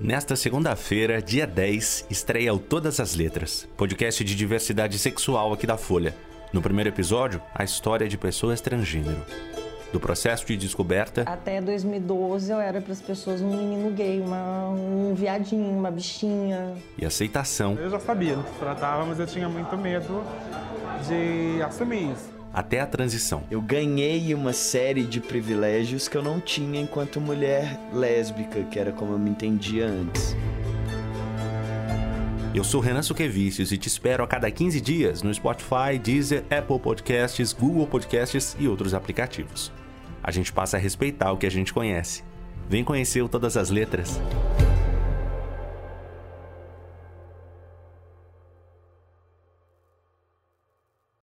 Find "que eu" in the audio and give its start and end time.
26.06-26.22